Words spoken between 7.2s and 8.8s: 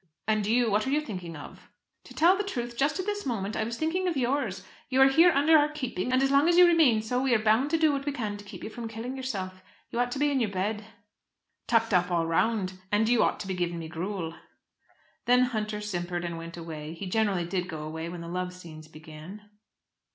we are bound to do what we can to keep you